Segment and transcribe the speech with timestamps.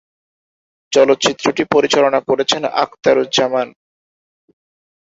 [0.91, 3.67] চলচ্চিত্রটি পরিচালনা করেছেন আখতারুজ্জামান।